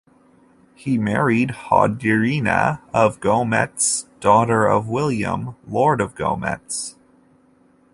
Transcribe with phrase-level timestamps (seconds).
[0.73, 6.95] He married Hodierna of Gometz, daughter of William, lord of Gometz.